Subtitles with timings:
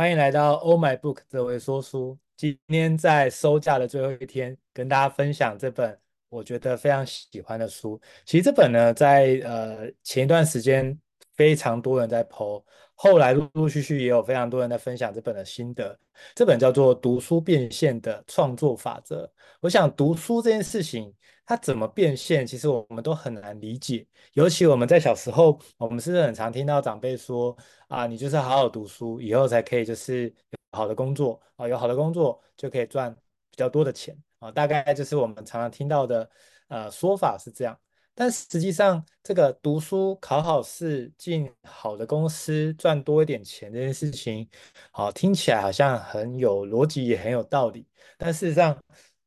[0.00, 2.16] 欢迎来到 Oh My Book 哲维说书。
[2.34, 5.94] 今天在收假的最后一天，跟大家分享这本
[6.30, 8.00] 我觉得非常喜欢的书。
[8.24, 10.98] 其实这本呢，在呃前一段时间
[11.34, 15.94] 非常多人在 po，后来陆陆续续也有非常多人在分享这本的心得。
[16.34, 19.26] 这本叫做《读书变现的创作法则》。
[19.60, 21.12] 我想读书这件事情。
[21.50, 22.46] 它怎么变现？
[22.46, 24.06] 其实我们都很难理解。
[24.34, 27.56] 尤其我们在小时候，我们是不是很常听到长辈说
[27.88, 33.12] 啊，你就是好好读书，以后才可以就是有好的工作啊，有好的工作就可以赚
[33.50, 34.48] 比较多的钱啊。
[34.52, 36.30] 大概就是我们常常听到的
[36.68, 37.76] 呃说法是这样。
[38.14, 44.48] 但实际上，这个读书、考好试、进好的公司、赚多一点钱这件事情，
[44.92, 47.84] 好，听起来好像很有逻辑，也很有道理。
[48.16, 48.78] 但事实上，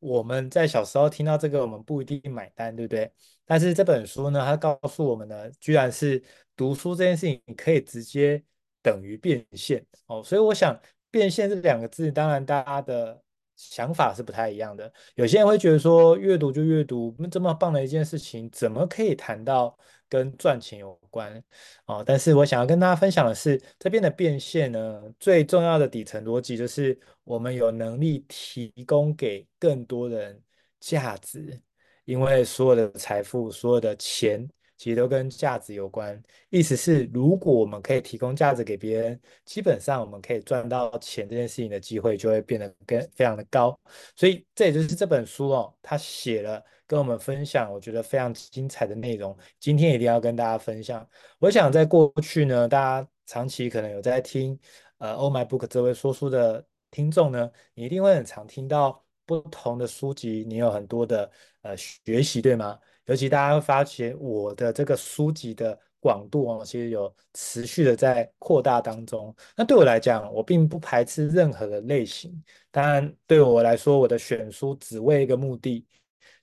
[0.04, 3.10] 我们在小时候听到这个，我们不一定买单，对不对？
[3.46, 6.22] 但是这本书呢，它告诉我们呢，居然是
[6.54, 8.42] 读书这件事情你可以直接
[8.82, 10.22] 等于变现哦。
[10.22, 10.78] 所以我想，
[11.10, 13.22] 变现这两个字，当然大家的
[13.56, 14.92] 想法是不太一样的。
[15.14, 19.76] 有些人会觉得说，阅读就阅读，这么棒的一件事情，怎么可以谈到
[20.08, 21.42] 跟赚钱有关
[21.86, 22.02] 哦？
[22.04, 30.42] 但是我想要跟大家分享的是，这边的变现呢，最重要的底层逻辑就是，我们有能力提供给更多人
[30.80, 31.60] 价值，
[32.04, 34.48] 因为所有的财富，所有的钱。
[34.84, 43.74] 其实都跟价值有关，意思是，如果我们可以提供价值给别人，基本上我们可以赚到钱这件事情的机会就会变得更非常的高。
[44.14, 49.34] 所以这也就是这本书哦，他写了跟我们分享，我觉得非常精彩的内容。
[49.58, 51.08] 今天一定要跟大家分享。
[51.38, 54.58] 我想在过去呢，大家长期可能有在听
[54.98, 61.30] 呃 Oh My Book 这位说书的听众呢，你一定会很常听到不同的书籍，你有很多的
[61.62, 62.78] 呃学习，对吗？
[63.06, 69.34] 尤其大家会发觉我的这个书籍的广度哦，其实有持续的在扩大当中。
[69.56, 72.32] 那对我来讲，我并不排斥任何的类型。
[72.70, 75.86] 当然，对我来说，我的选书只为一个目的，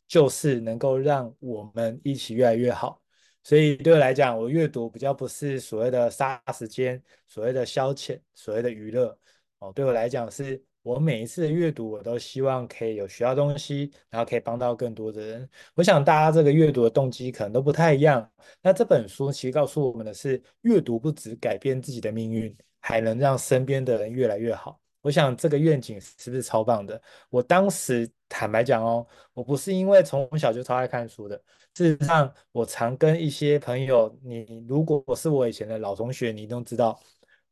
[0.08, 3.02] 就是能够让我们一起越来越好。
[3.44, 9.18] 所以对我来讲，我阅读比较不是所谓的杀时间，所谓的消遣，所谓的娱乐
[9.60, 9.72] 哦。
[9.74, 10.64] 对我来讲是。
[10.84, 15.50] 我每一次的阅读，我都希望可以有学到东西，然后可以帮到更多的人。
[15.76, 18.28] 我想大家这个阅读的动机可能都不太一样。
[18.62, 24.80] 那这本书其实告诉我们的是，阅读不只改变自己的命运，还能让身边的人越来越好。
[25.02, 27.00] 我想这个愿景是不是超棒的？
[27.30, 31.40] 我当时坦白讲哦，我不是因为从小就超爱看书的。
[31.76, 37.00] 事实上，我常跟一些朋友，你如果是我以前的老同学，你都知道，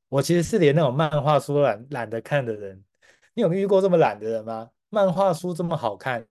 [0.09, 2.83] 我其实是连那种漫画书懒懒得看的人。
[3.39, 4.69] 你有遇过这么懒的人吗？
[4.89, 6.27] 漫画书这么好看，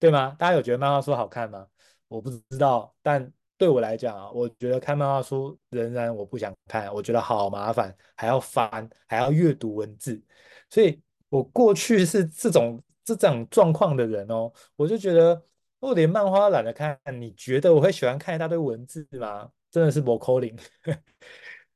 [0.00, 0.34] 对吗？
[0.36, 1.64] 大家有觉得漫画书好看吗？
[2.08, 10.20] 我不知道，但对我来讲啊，我觉得看漫画书仍然我不想看，我觉得好麻烦，还要翻，还要阅读文字，
[10.68, 15.40] 所以我过去是这种这种状况的人哦，我就觉得
[15.78, 19.48] 我连漫画懒得看，你觉得我会喜欢看一大堆文字吗？
[19.70, 20.56] 真的是不可能，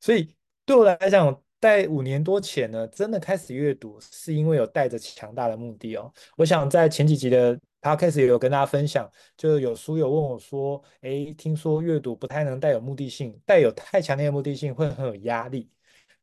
[0.01, 0.35] 所以
[0.65, 1.41] 对我来讲。
[1.67, 6.13] 在五年多前呢，真的开始阅读，是因为有带着强大的目的哦。
[6.37, 15.69] 我想在前几集的 podcast 也有跟大家分享，就有书友问我说：“诶，听说阅读不太能带有目的性，带有太强烈的目的性会很有压力。”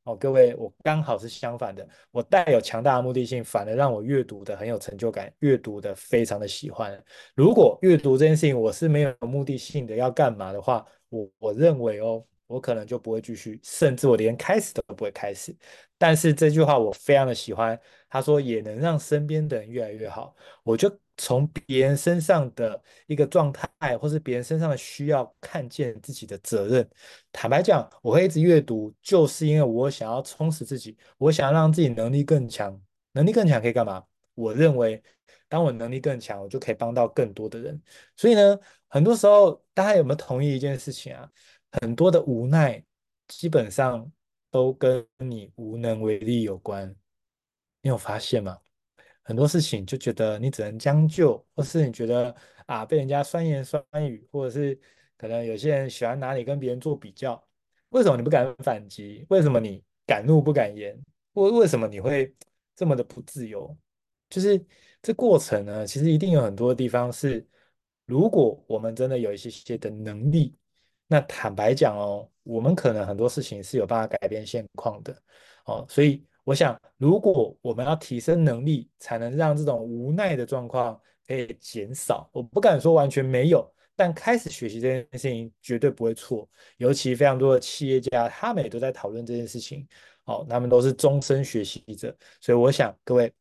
[0.05, 6.97] 哦，各位，我刚好是相反的，我带有强大的目的性，反而让我阅读的很有成就感，阅读的非常的喜欢。
[7.35, 12.23] 如果阅读这件事情我是没有目的性的要干嘛的话，我我认为哦。
[12.53, 15.55] 我可能就不会继续，甚至我连开始都不会开始。
[15.97, 20.35] 但是这句话我非常的喜欢，他说也能让身边的人越来越好。
[20.63, 26.87] 我就从别人身上的一个状态，或是别人身上的需要，看见自己的责任。
[27.31, 32.79] 坦白讲，我会一直阅读，就是因为我想要充实自己，我想要让自己能力更强。
[33.13, 34.03] 能力更强可以干嘛？
[34.35, 35.01] 我认为，
[35.47, 37.81] 当我能力更强，我就可以帮到更多的人。
[38.15, 38.59] 所以呢，
[38.89, 41.29] 很多时候大家有没有同意一件事情啊？
[41.81, 42.83] 很多的无奈，
[43.27, 44.09] 基本上
[44.51, 46.95] 都跟你无能为力有关。
[47.81, 48.57] 你有发现吗？
[49.23, 52.35] 很多事情就觉得你只能将就，或是你觉得
[52.67, 54.79] 啊被人家酸言酸语，或者是
[55.17, 57.43] 可能有些人喜欢拿你跟别人做比较。
[57.89, 59.25] 为什么你不敢反击？
[59.29, 60.95] 为什么你敢怒不敢言？
[61.33, 62.33] 为为什么你会
[62.75, 63.75] 这么的不自由？
[64.29, 64.63] 就是
[65.01, 67.47] 这过程呢，其实一定有很多地方是，
[68.05, 70.55] 如果我们真的有一些些的能力。
[71.13, 75.15] 那坦白讲哦，我们可能很多事情是有办法改变现况的
[75.65, 82.27] 哦，所以我想，如果我们要提升能力，才能让这种无奈的状况可以减少。
[82.33, 86.49] 我不敢说完全没有，但开始学习这件事情绝对不会错。
[86.77, 89.87] 尤其非常多的企业家，他们也都在讨论这件事情。
[90.23, 93.31] 好，他们都是终身学习者，所以我想各位。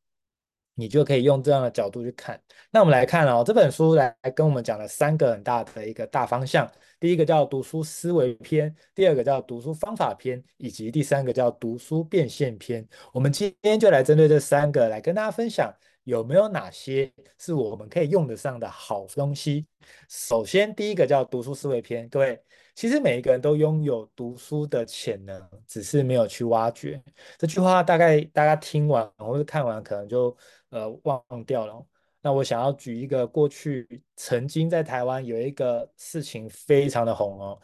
[0.75, 2.41] 你就可以用这样的角度去看。
[2.71, 6.71] 那我们来看哦，这本书来跟我们讲了三个很大的一个大方向。
[6.99, 12.87] 第一个叫读书思维篇，第二个叫读书方法篇，以及第三个叫读书变现篇。
[13.13, 15.75] 我们今天就来针对这三个来跟大家分享，
[16.05, 19.67] 有没有哪些是我们可以用得上的好东西。
[20.09, 22.41] 首先，第一个叫读书思维篇，各位。
[22.75, 26.99] 其实每一个人都拥有读书的潜能，只是没有去挖掘。
[27.37, 30.35] 这句话大概大家听完或者看完，可能就
[30.73, 31.87] 呃忘掉了。
[32.21, 37.61] 那我想要举一个过去曾经在台湾有一个事情非常的红哦，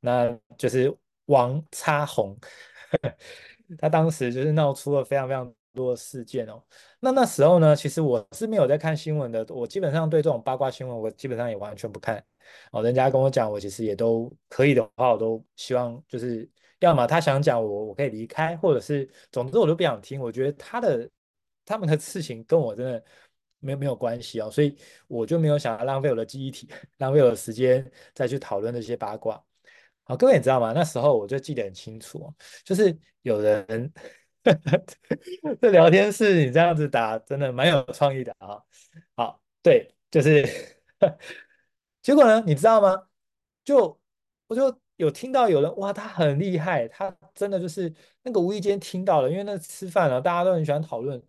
[0.00, 0.94] 那就是
[1.26, 2.36] 王叉红，
[3.78, 6.62] 他当时就是闹出了非常非常多的事件哦。
[7.00, 12.22] 那那时候呢，其实我是没有在看新闻的，我基本上对这种八卦新闻，我基本上也完全不看。
[12.70, 16.46] 哦，人家跟我讲，我其实也都可以的话，我都希望就是，
[16.80, 20.20] 要么他想讲我，我可以离开，或者是，总之我都不想听。
[20.20, 21.08] 我觉得他的
[21.64, 23.04] 他们的事情跟我真的
[23.58, 24.76] 没有没有关系哦，所以
[25.06, 26.68] 我就没有想要浪费我的记忆体，
[26.98, 29.42] 浪费我的时间再去讨论那些八卦。
[30.04, 30.72] 好，各位你知道吗？
[30.72, 32.32] 那时候我就记得很清楚，
[32.64, 33.92] 就是有人
[35.60, 38.60] 这聊天室你这样子打，真的蛮有创意的啊。
[39.14, 40.46] 好，对，就是。
[42.00, 43.08] 结果呢，你知道吗？
[43.64, 44.00] 就
[44.46, 47.92] 我就有听到有人哇，他很厉害，他真的就是
[48.22, 51.20] 那个无意间听到了，因为那吃饭了，大家都很喜欢讨论，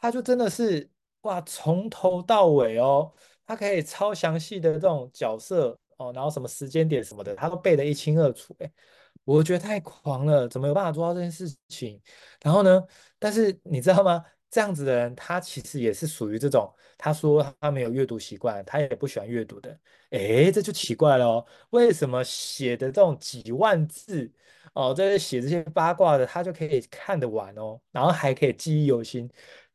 [0.00, 0.88] 他就真的是
[1.22, 3.12] 哇，从头到尾哦，
[3.46, 8.54] 他可以超详细的这种角色哦，然后什么时间点什么的，他都背得一清二楚。
[8.60, 8.70] 哎，
[9.24, 12.00] 我觉得太狂了，怎么有办法做到这件事情？
[12.42, 12.82] 然后呢，
[13.18, 14.24] 但是你知道吗？
[14.50, 16.74] 这样子的人，他其实也是属于这种。
[16.98, 19.78] 他说他没有阅读习惯，他也不喜欢阅读的。
[20.10, 21.46] 诶，这就奇怪了哦。
[21.70, 24.30] 为什么写的这种几万字
[24.74, 29.30] 哦，在这写这些八卦的，他就可以看得完哦，然后还可以记忆犹新，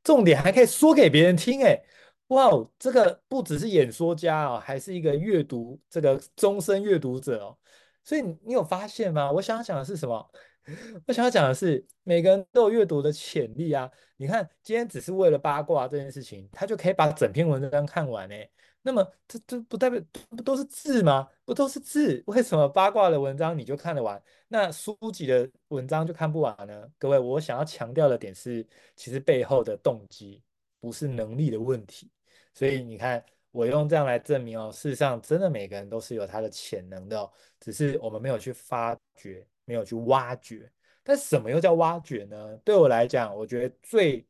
[0.06, 1.62] 重点还可以说给别人听。
[1.64, 1.84] 诶，
[2.28, 7.58] 哇哦，这个不只是演说家哦，还是一个阅读这个终身阅读者哦。
[8.04, 9.32] 所以你有发现吗？
[9.32, 10.32] 我想要讲的是什么？
[11.06, 13.90] 我想要讲的是，每个人都有阅读的潜力啊！
[14.18, 18.50] 你看，今天只是为了八卦这件事情，他就可以把整篇文章看完诶。
[18.86, 20.00] 那么，这这不代表
[20.30, 21.28] 不都是字吗？
[21.44, 22.24] 不都是字？
[22.28, 26.88] 为什么八卦的文章你就看得完，那书籍的文章就看不完呢？
[27.00, 28.66] 各位，我想要强调的点是，
[28.96, 30.44] 其实背后的动机
[30.80, 32.12] 不是能力的问题。
[32.54, 39.46] 所以你看，我用这样来证明哦，事实上，真的每个人都是有他的潜能的哦，只是我们没有去发掘。
[39.68, 40.72] 没有去挖掘，
[41.02, 42.56] 但什么又叫挖掘呢？
[42.58, 44.24] 对我来讲，我觉得最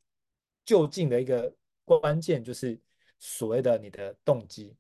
[0.64, 1.54] 就近的一个
[1.84, 2.80] 关键就是
[3.20, 4.76] 所谓的你的动机。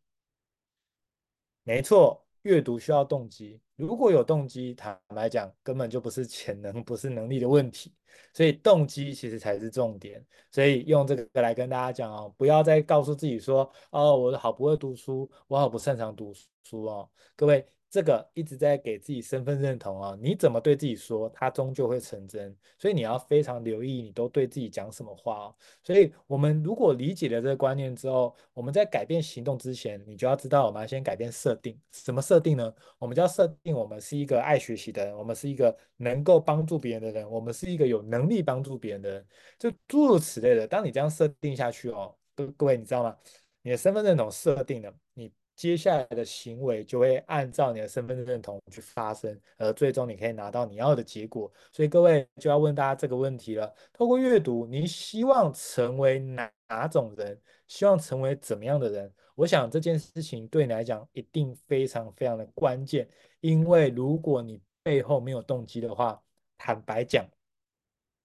[1.63, 3.59] 没错，阅读需要动机。
[3.75, 7.93] 如果有动机，坦白讲，根本就不是潜能，不是能力的问题。
[8.33, 10.25] 所以动机其实才是重点。
[10.51, 16.33] 所以用这个来跟大家讲哦，不要再告诉自己说，哦，我好不会读书，我好不擅长读
[16.63, 17.65] 书哦，各位。
[17.95, 22.53] 这个一直在给自己身份认同啊，你怎么对自己说，它终究会成真。
[22.77, 25.55] 所以你要非常留意，你都对自己讲什么话哦。
[25.81, 31.79] 所以我们如果理解了这个观念之后，我们在改变行动之前，你就要知道，我们要先改变设定。
[31.93, 32.75] 什么设定呢？
[32.99, 39.25] 我们就要设定，我们是一个爱学习的人，我们是一个能够帮助别人的人，我们是一个有能力帮助别人的人，
[39.57, 40.67] 就诸如此类的。
[40.67, 43.15] 当你这样设定下去哦，各各位你知道吗？
[43.61, 45.31] 你的身份认同设定了，你。
[45.55, 51.51] 接下来的行为就会按照你的身份认同去发生，而最终你可以拿到你要的结果。
[51.71, 57.39] 所以各位就要问大家这个问题了：透过阅读，你希望成为哪哪种人？
[57.67, 59.11] 希望成为怎么样的人？
[59.35, 63.07] 我想这件事情对你来讲一定非常非常的关键，
[63.39, 66.21] 因为如果你背后没有动机的话，
[66.57, 67.25] 坦白讲，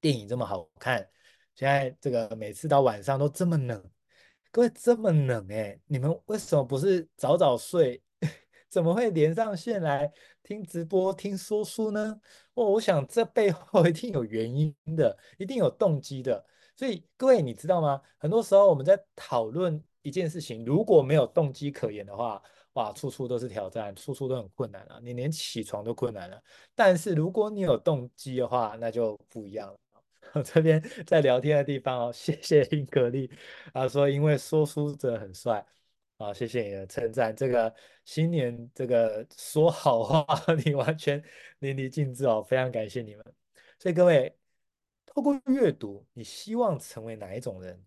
[0.00, 1.08] 电影这么好看，
[1.54, 3.90] 现在这个每次到晚上都这么冷。
[4.52, 8.02] 各位这么冷哎，你们为什么不是早早睡？
[8.68, 12.20] 怎么会连上线来听直播、听说书呢？
[12.54, 16.44] 哦，我想这背后 一定有原因的，一定有动机的。
[16.74, 18.00] 所以各位，你知道吗？
[18.18, 22.42] 很多时候我们在讨论一件事情，如果没有动机可言的话，
[22.72, 26.42] 哇，处处都是挑战，处处都很困难啊，你连起床都困难了。
[26.74, 29.78] 但是如果你有动机的话，那就不一样了。
[30.32, 33.30] 我 这边在聊天的地方哦，谢谢英格丽
[33.72, 35.64] 啊，说因为说书者很帅
[36.18, 37.34] 啊，谢谢你的称赞。
[37.34, 40.24] 这个新年这个说好话，
[40.64, 41.22] 你完全
[41.60, 43.24] 淋漓尽致哦，非常感谢你们。
[43.78, 44.36] 所以各位，
[45.06, 47.82] 透过阅读，你希望成为哪一种人？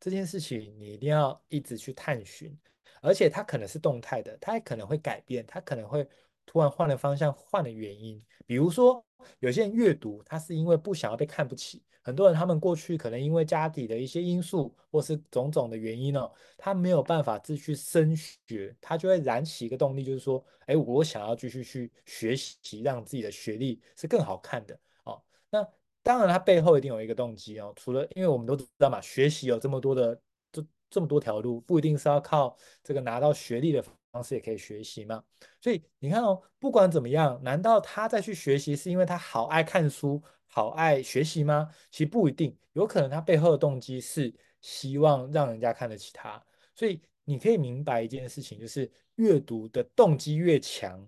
[0.00, 2.58] 这件事情你一定要一直去探寻，
[3.00, 6.06] 而且它可能是动态的，它也可能会改变，它可能会
[6.44, 8.22] 突然换了方向，换了原因。
[8.46, 9.04] 比如说，
[9.40, 11.82] 有些人阅读，他是因为不想要被看不起。
[12.02, 25.22] 很多人他们过去可能因为家底的一些因素，或是种种的原因哦，他没有办法继续升学，他就会燃起一个动力，就是说，哎，我想要继续去学习，让自己的学历是更好看的哦。
[25.48, 25.66] 那
[26.02, 27.72] 当然，他背后一定有一个动机哦。
[27.76, 30.20] 除了，因为我们都知道嘛，学习有这么多的，
[30.52, 33.82] 这这么多条路，不一定是要靠这个拿到学历的
[34.14, 35.22] 方式也可以学习嘛。
[35.60, 40.22] 所以你看哦，不管怎么样，难道他再去学习是因为他好爱看书？
[40.46, 41.68] 好爱学习吗？
[41.90, 46.40] 其实不一定，有可能他背后的动机是希望让人家看得起他。
[46.76, 51.04] 所以你可以明白一件事情，就是阅读的动机越强，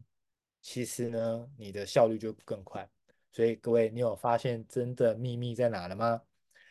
[0.61, 2.89] 其实呢，你的效率就更快。
[3.31, 6.21] 所以各位，你有发现真的秘密在哪了吗？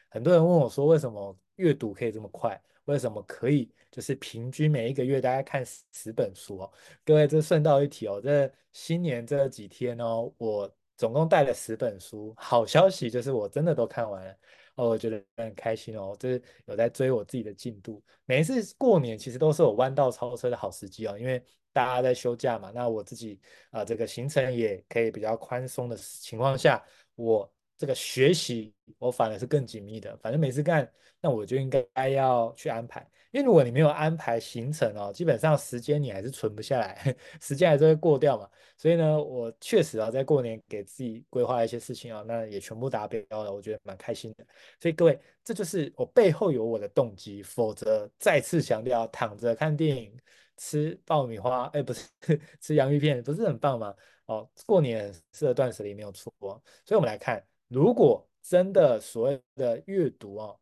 [0.10, 2.62] 很多人问我说，为什么阅读可以这么快？
[2.86, 6.74] 为什么可以就是平均每一个月大概看十本书哦？
[7.06, 10.70] 各位，这顺道一提哦，这新年这几天哦，我。
[10.98, 14.32] 总共带了十本书，好消息就是我真的都看完了
[14.76, 18.02] 哦，我觉得很开心哦，就是有在追我自己的进度。
[18.24, 23.38] 每一次过年其实都是我弯道超车的好时机哦，因为大家在休假嘛，那我自己
[23.72, 26.82] 啊、这个行程也可以比较宽松的情况下，
[27.16, 30.16] 我这个学习我反而是更紧密的。
[30.20, 33.06] 反正每次干，那我就应该要去安排。
[33.36, 38.50] 因为如果你没有安排行程哦，基本上时间你还是存不下来， 时间还是会过掉嘛。
[38.78, 44.48] 所以呢，我确实啊，在过年给自己规划一些事情啊，那也全部达标了，我觉得蛮开心的。
[44.80, 50.18] 所以各位，这就是我背后有我的动机，否则再次强调，躺着看电影、
[50.56, 52.08] 吃爆米花，哎，不是
[52.62, 53.94] 吃洋芋片，不是很棒吗？
[54.28, 56.34] 哦，过年适合断舍离没有错。
[56.40, 56.62] 所
[56.92, 60.58] 以我们来看，如果真的所谓的阅读哦，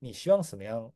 [0.00, 0.92] 你希望什么样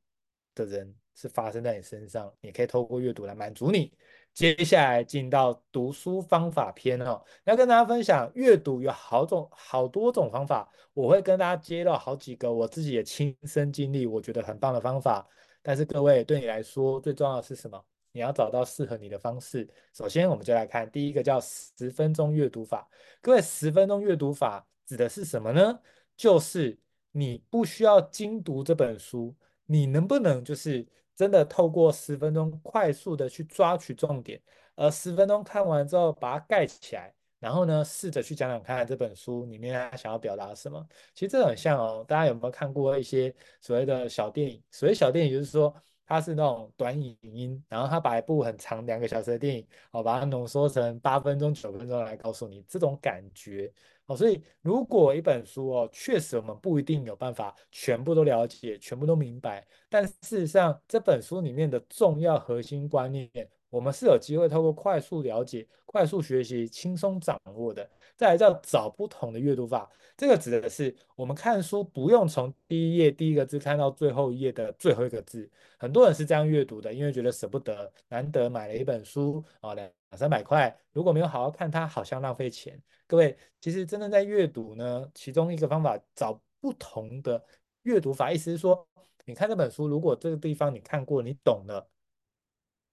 [0.57, 0.93] 的人？
[1.15, 3.93] 是发生在你身上，你可以透过阅读来满足你。
[4.35, 15.29] 接下来进到读书方法篇哦，要跟大家分享阅读有好种好多种方法，我会跟大家接到好几个我自己也亲身经历，我觉得很棒的方法。
[15.61, 17.79] 但是各位对你来说最重要的是什么？
[18.11, 19.69] 你要找到适合你的方式。
[19.93, 22.89] 首先，我们就来看第一个叫十分钟阅读法。
[23.21, 25.79] 各位，十分钟阅读法指的是什么呢？
[26.17, 26.79] 就是
[27.11, 29.35] 你不需要精读这本书，
[29.67, 30.87] 你能不能就是？
[31.15, 34.41] 真的透过十分钟快速的去抓取重点，
[34.75, 40.87] 而十分钟看完之后把它盖起来，然后呢，试着去讲讲看这本书里面他想要表达什么。
[41.15, 44.63] 其实这很像哦，大家有没有看过一些所谓的小电影？
[44.71, 45.75] 所谓小电影就是说
[46.07, 53.73] 它是那种短影音，然后它把一部很长两个小时的电影哦，把它浓缩成八分钟、九分钟来告诉你这种感觉。
[54.17, 63.31] 所以如果一本书哦，确实我们不一定有办法全部都了解、全部都明白，但事实上这本书里面的重要核心观念，
[63.73, 67.89] 我们是有机会透过快速了解、快速学习、轻松掌握的。
[68.19, 75.51] 再来叫找不同的阅读法，这个指的是我们看书不用从第一页第一个字看到最后一页的最后一个字。
[75.79, 82.79] 很多人是这样阅读的，因为觉得舍不得，难得买了一本书啊，两三百块，如果没有好好看它，好像浪费钱。
[83.07, 87.43] 各位，其实真的在阅读呢，其中一个方法找不同的
[87.85, 88.87] 阅读法，意思是说，
[89.25, 91.89] 你看这本书，如果这个地方你看过，你懂了，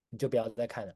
[0.10, 0.94] 你就不要再看了。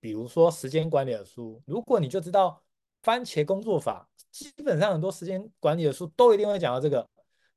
[0.00, 2.62] 比如说时间管理的书，如果你就知道。
[3.02, 7.08] 番茄工作法，基本上很多时间管理的书都一定会讲到这个。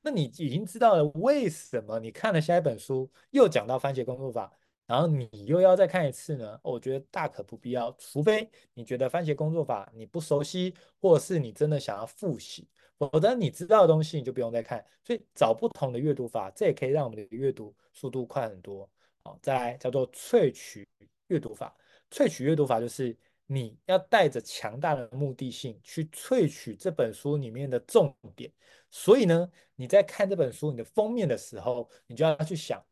[0.01, 4.49] 那你已经知道了为什么你看了下一本书又讲到番茄工作法，
[4.87, 6.57] 然后你又要再看一次呢？
[6.63, 14.81] 我觉得大可不必要，除非你觉得番茄工作法你不熟悉，或者是你真的想要复习，否则你知道的东西你就不用再看。
[15.03, 18.89] 所以找不同的阅读法，这也可以让我们的阅读速度快很多。
[19.23, 20.87] 好，再来叫做萃取
[21.27, 21.75] 阅读法，
[22.11, 23.17] 萃取阅读法就是。
[23.45, 28.51] 你要带着强大的目的性去萃取这本书里面的重点，
[28.89, 32.83] 所以呢，你在看这本书你的封面的时候，你就要去想，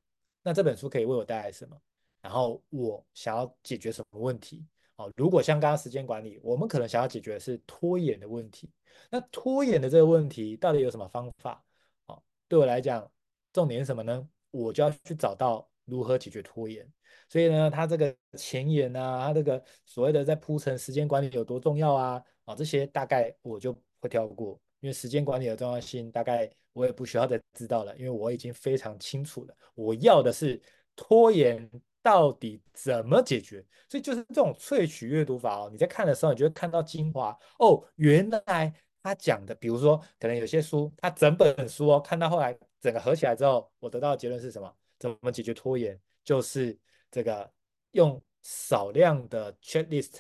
[0.44, 1.82] 那这本书可以为我带来什么？
[2.22, 4.68] 然后我想要解决什么问题？
[4.98, 8.70] 哦，如果像刚刚时间管理，我们可能想要解决的是拖延的问题，
[9.10, 11.64] 那拖延的这个问题到底有什么方法？
[12.08, 13.10] 哦，对我来讲，
[13.54, 14.28] 重点是什么呢？
[14.52, 16.88] 我就要去找到如何解决拖延。
[17.28, 29.56] 所以呢，他这个前言啊，他这个所谓的在铺陈时间管理有多重要啊，啊，这些大概我就会跳过，因为时间管理的重要性大概我也不需要再知道了，因为我已经非常清楚了。
[29.76, 30.62] 我要的是
[30.96, 31.70] 拖延
[32.02, 44.74] 到底怎么解决，所以就是这种萃取阅读法哦，你在看的时候，你就会看到精华哦，原来他讲的，比如说可能有些书，他整本书哦，看到后来整个合起来之后，我得到的结论是什么？
[45.02, 46.00] 怎么解决拖延？
[46.24, 46.80] 就是。
[47.14, 47.52] 这个
[47.92, 50.20] 用少量的 checklist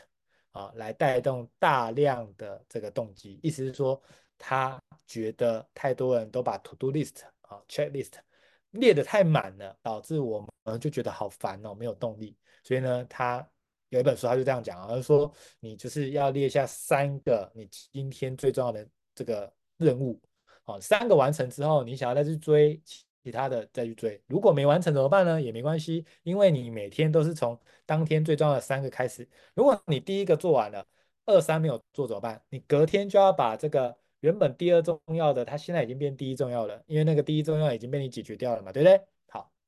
[0.52, 3.40] 啊，来带动大量的这个动机。
[3.42, 4.04] 意思是说，
[4.38, 8.12] 他觉得太多人都把 to do list 啊 checklist
[8.72, 12.38] 列得太满了，导致我们就觉得好烦哦，没有动力。
[12.62, 13.50] 所以呢，他
[13.88, 18.86] 有一本书他就这样讲啊，他说你就是要列下三个你今天最重要的
[19.16, 20.22] 这个任务，
[20.66, 22.84] 好，三个完成之后，你想要再去追。
[23.24, 25.42] 其他的再去追，如果没完成怎么办呢？
[25.42, 29.28] 也没关系，因为你每天都是从当天最重要的三个开始。
[29.54, 30.86] 如果你第一个做完了，
[31.26, 32.42] 二三没有做怎么办？
[32.50, 39.00] 你隔天就要把这个原本第二重要的，它现在已经变第一重要了，因为那个第一重要已经被你解决掉了嘛，对不对？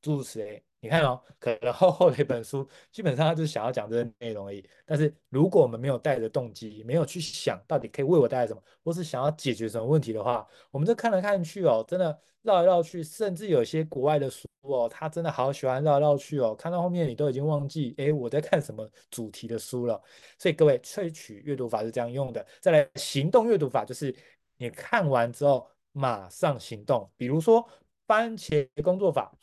[0.03, 0.63] 诸如此类。
[0.79, 4.61] 你看哦，可能厚厚的一本书，基本上他就是想要讲这些内容而已。
[4.85, 20.01] 但是如果我们没有带着动机，没有去想到底可以为我带来什么，或是想要解决什么问题的话，我们这看来看去哦，真的绕来绕去，甚至有些国外的书哦，他真的好喜欢绕来绕去哦，看到后面你都已经忘记，哎，我在看什么主题的书了。
[20.37, 22.45] 所以各位，萃取阅读法是这样用的。
[22.59, 24.13] 再来，行动阅读法就是
[24.57, 27.65] 你看完之后马上行动，比如说
[28.05, 29.33] 番茄工作法。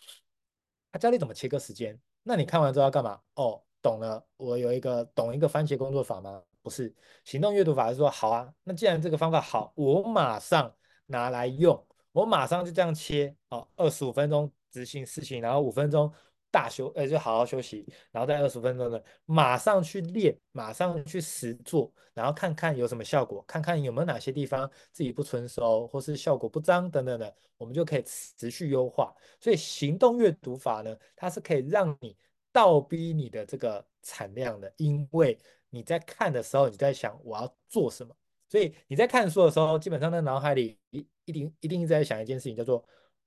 [0.93, 3.21] 他教你怎么切割时间，那你看完之后要干嘛？
[3.35, 6.43] 哦，懂了，我有一个懂一个番茄工作法吗？
[6.63, 6.95] 不是，
[7.25, 10.75] 行动阅读法是说，好啊，那既然这个方法好，我马上
[11.07, 16.13] 拿来用，我马上就这样切，哦，二十五分钟执行事情，然后五分钟。
[16.51, 29.15] 大休，呃，就好好休息，然后在二十分钟呢马上去练，马上去实做，然后看看有什么效果，看看有没有哪些地方自己不成熟，或是效果不彰等等的，我们就可以持续优化。
[29.39, 32.17] 所以行动阅读法呢，它是可以让你
[32.53, 35.39] 倒逼你的这个产量的，因为
[35.69, 38.13] 你在看的时候，你在想我要做什么，
[38.49, 42.85] 所以你在看书的时候，基本上在脑海里一一定一定在想一件事情，叫做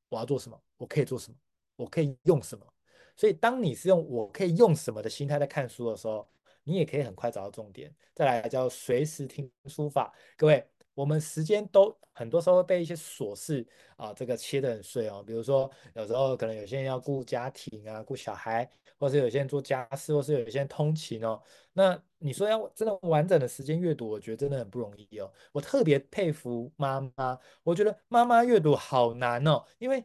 [0.10, 1.38] 我要做什么，我可以做什么，
[1.78, 2.73] 我可以用什么。
[3.16, 6.28] 所以，当你是用我可以用什么的心态在看书的时候，
[6.64, 7.94] 你也可以很快找到重点。
[8.14, 10.14] 再来叫随时听书法。
[10.38, 13.66] 各位，我们时间都很多时候被一些琐事
[13.98, 15.24] 啊，这个切得很碎哦。
[15.26, 21.42] 比如说，有时候可能有些人要顾家庭啊，顾小孩，或是有些人做家事，或是有些人通勤哦。
[21.74, 25.32] 那你说要真的完整的时间阅读，我觉得真的很不容易哦。
[25.52, 30.04] 我特别佩服妈妈，我觉得妈妈阅读好难哦，因为。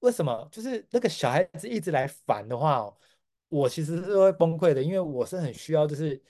[0.00, 0.48] 为什么？
[0.52, 2.92] 就是那个小孩子一直来烦的话，
[3.48, 6.20] 我其实是会崩溃的，因为我是很需要，就是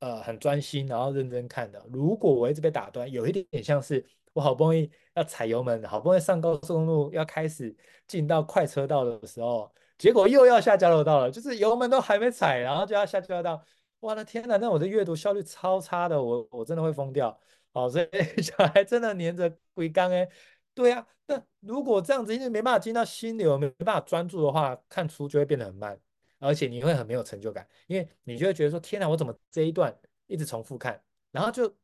[0.00, 1.84] 呃很专心，然后认真看的。
[1.92, 7.74] 如果我一直被打断，有一点点像是我好不容易要踩油门，好不容易上高速公路要开始
[8.06, 13.62] 进到快车道的时候，结果又要下交流道了，就是油门都还没踩，然后就要下交流道。
[14.00, 17.38] 我的天哪，那我的阅读效率超差的，我我真的会疯掉。
[17.72, 18.06] 哦，所以
[18.42, 20.28] 小孩真的黏着龟缸哎。
[20.74, 25.98] 对呀、啊，那如果这样子，因为没办法进到心流，没办法专注的话，看书就会变得很慢，
[26.38, 29.94] 而且你会很没有成就感，因为你就会觉得说：天哪，我怎么这一段
[30.26, 31.74] 一直重复看，然后就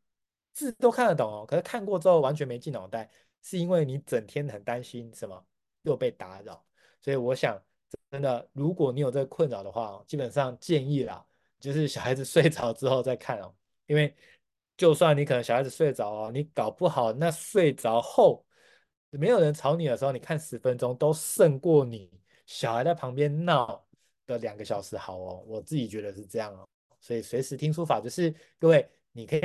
[0.54, 3.10] 字都看得懂哦，可是看过之后完全没进脑袋，
[3.42, 5.44] 是因为你整天很担心什么
[5.82, 6.64] 又被打扰。
[7.02, 7.62] 所以我想，
[8.10, 11.24] 真的，如果你有这个困扰的话，基本上建议啦，
[11.60, 13.54] 就是小孩子 睡着之后再看哦，
[13.86, 14.14] 因为
[14.78, 18.42] 就算你可能小孩子睡着哦，你搞不好那睡着后。
[19.10, 22.10] 没有人吵你的时候，你看十分钟都胜过你
[22.46, 23.86] 小孩在旁边闹
[24.26, 25.42] 的两个小时好哦。
[25.46, 26.68] 我自己觉得是这样哦。
[27.00, 29.40] 所以随时听书法就是各位，你可以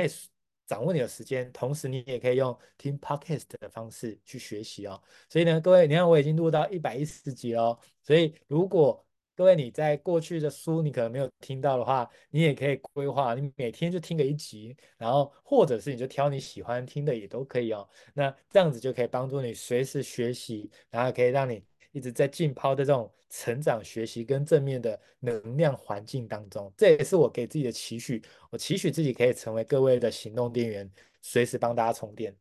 [0.66, 5.00] 掌握你的时间，同时你也可以用听 podcast 的方式去学习哦。
[5.28, 9.04] 所以呢，各位，你看我已经录到一百一十集哦，所以如果
[9.36, 17.88] 各位，你在过去的书你可能没有听到的话，你也可以规划，你每天就听个一集，然后或者是你就挑你喜欢听的也都可以哦。
[18.12, 26.72] 那这样子就可以帮助你随时学习，然后可以让你一直在浸泡的这种成长、学习跟正面的能量环境当中。
[26.76, 30.88] 这也是我给自己的期许，我期许自己可以成为各位的行动电源，
[31.22, 32.32] 随时帮大家充电。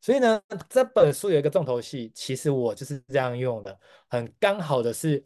[0.00, 5.24] 所以呢，这本书有一个重头戏，其实我就是这样用的，很刚好的是。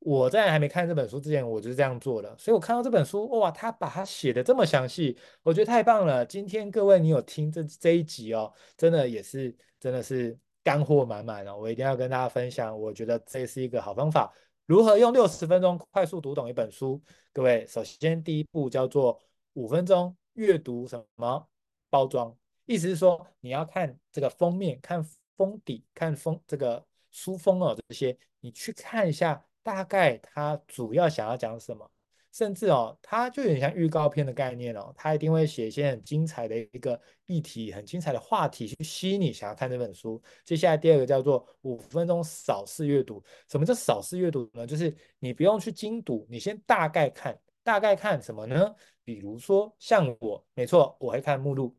[0.00, 2.34] 我在还没看这本书之前，我就是这样做的。
[2.38, 6.24] 所以我看到这本书，哇，他把它写的这么详细，我觉得太棒了。
[6.24, 11.54] 今天各位你有听这这一集哦，真的也是真的是干货满满哦。
[11.54, 14.32] 我一定要跟大家分享，我觉得这是一个好方法，
[14.64, 16.98] 如何用六十分钟快速读懂一本书。
[17.34, 19.20] 各位，首先第一步叫做
[19.52, 21.46] 五分钟阅读什么
[21.90, 22.34] 包装，
[22.64, 25.04] 意思是说你要看这个封面、看
[25.36, 29.44] 封底、看封这个书封哦，这些你去看一下。
[29.62, 31.90] 大概他主要想要讲什么，
[32.32, 40.22] 甚至哦，他就有点像预告片的概念哦，他一定会写一些很精彩的一个议题、很精彩的话题去吸引你想要看这本书。
[40.44, 43.22] 接下来第二个叫做五分钟扫视阅读。
[43.48, 44.66] 什么叫扫视阅读呢？
[44.66, 48.74] 就是你不用去精读，你先大概看，大概看什么呢？
[49.04, 51.76] 比如说像我，没错，我会看目录，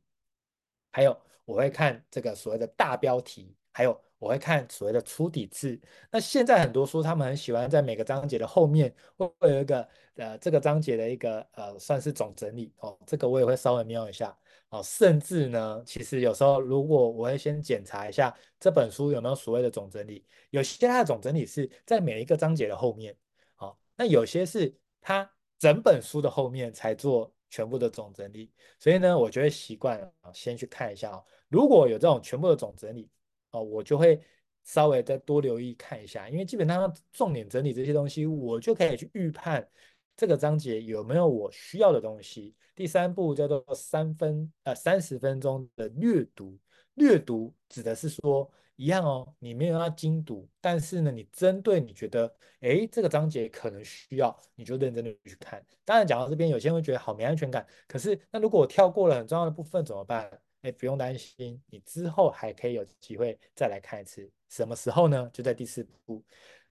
[0.91, 5.79] 还有我会看这个所谓的大标题，还有我会看所谓的粗底字。
[6.11, 14.37] 那现在很多书，他们很喜欢在每个章节的后面会会有一个呃这个章节的一个呃算是总整理哦，这个我也会稍微瞄一下
[14.69, 14.79] 哦。
[14.83, 23.15] 甚至呢，其实有时候如果我会先检查一下这本书有没有所谓的总整理，有些它的总整理是在每一个章节的后面，
[23.55, 25.27] 好，那有些是它。
[25.61, 31.23] 整本书的后面才做全部的总整理，所以呢，我就会习惯啊，先去看一下哦。
[31.49, 33.07] 如果有这种全部的总整理
[33.51, 34.21] 哦，我就会
[34.63, 39.67] 稍微再多留意看一下，因为基本上重点整理这些东西，我就可以去预判
[40.15, 42.55] 这个章节有没有我需要的东西。
[42.75, 46.57] 第三步叫做三分呃三十分钟的略读，
[46.95, 48.51] 略读指的是说。
[48.77, 55.63] 一样哦，你没有要精读，但是呢，你针对你觉得，哎，这个章节可能需要，你就认真的去看。
[55.85, 57.63] 当然，讲到这边，有些人会觉得好没安全感。
[57.87, 60.27] 可是，那如果我跳过了很重要的部分怎么办？
[60.61, 64.29] 哎，不用担心，你之后还可以有机会再来看一次。
[64.49, 65.29] 什么时候呢？
[65.33, 66.23] 就在第四步，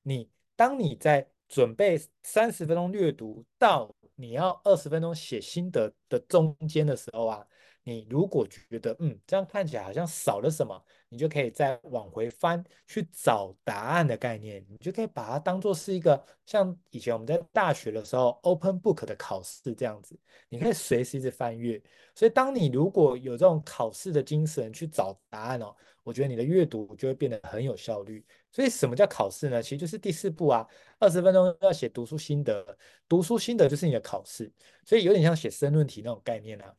[0.03, 7.47] 你当你在准备三十分钟阅读到你要二十分钟写心得的中间的时候啊。
[7.83, 20.17] 你如果觉得嗯，这样看起来好像少了什么，你就可以再往回翻去找答案的概念，你就可以把它当做是一个像以前我们在大学的时候 open book 的考试这样子，
[20.49, 21.83] 你可以随时一直翻阅。
[22.15, 28.25] 所以当你如果有这种考试的精神去找答案哦，我觉得你的阅读就会变得很有效率。
[28.53, 29.63] 所以什么叫考试呢？
[29.63, 30.67] 其实就是第四步啊，
[30.99, 32.65] 二十分钟要写读书心得，
[33.09, 34.51] 读书心得就是你的考试，
[34.85, 36.75] 所以有点像写申论题那种概念啊。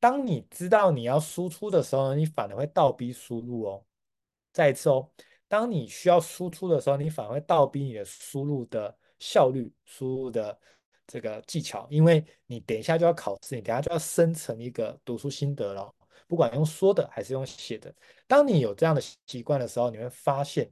[0.00, 3.84] 当你知道你要输出的时候，你反而会倒逼输入哦。
[4.52, 5.08] 再一次哦，
[5.46, 10.58] 当你需要输出的时候，你反而会倒逼你的输入的效率、输入的
[11.06, 15.94] 这个技巧，因为你等一下就要考试，你等下就要生成一个读书心得了，
[16.26, 17.94] 不管用说的还是用写的。
[18.26, 20.68] 当你有这样的习惯的时候，你会发现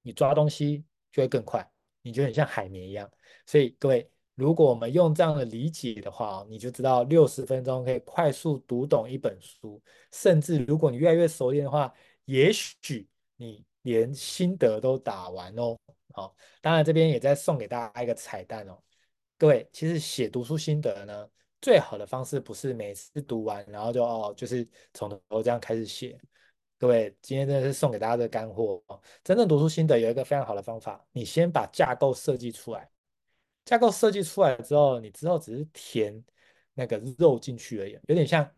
[0.00, 1.68] 你抓东西就会更快，
[2.02, 3.10] 你就很像海绵一样。
[3.44, 4.08] 所以各位。
[4.34, 9.80] 如果我们用这样的理解的话，你就知道六十分钟可以快速读懂一本书，
[10.12, 11.92] 甚至如果你越来越熟练的话，
[12.24, 15.76] 也许你连心得都打完哦。
[16.12, 18.76] 好，当然这边也在送给大家一个彩蛋哦。
[19.38, 21.28] 各位，其实写读书心得呢，
[21.60, 26.18] 最好的方式不是每次读完然后就哦，就是从头这样开始写。
[26.78, 29.00] 各位，今天真的是送给大家的干货哦。
[29.22, 32.90] 真正读书心得有一个非常好的方法，你先把架构设计出来。
[33.64, 36.22] 架构设计出来之后，你之后只是填
[36.74, 38.48] 那个肉进去而已，有点像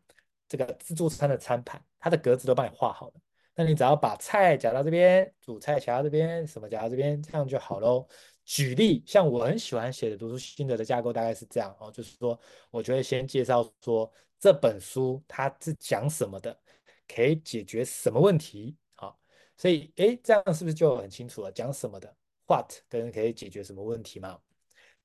[0.49, 3.15] 这个自助餐的餐盘，它的格子都帮你画好了。
[3.55, 8.07] 那你只要把菜夹到这边，主菜夹到这边，什么夹到这边，这样就好喽。
[8.45, 12.39] 举例，像我很喜欢写的读书心得的架构大概是这样哦，就是说，
[12.71, 16.57] 我就会先介绍说这本书它是讲什么的，
[17.09, 19.13] 可以解决什么问题啊？
[19.57, 21.51] 所以，诶，这样是不是就很清楚了？
[21.51, 22.15] 讲什么的
[22.47, 24.39] ，what 跟可以解决什么问题嘛？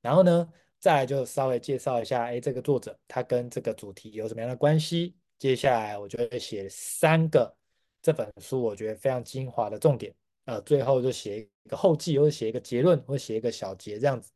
[0.02, 5.16] 然后呢，再来就稍微介绍一下，哎，这个作者他跟这个主题有什么样的关系？
[5.38, 7.56] 接下来我就会写三个
[8.02, 10.14] 这本书我觉得非常精华的重点，
[10.46, 14.32] 呃，最后就写一个后记，或者写一个结论，或者写一个小结这样子。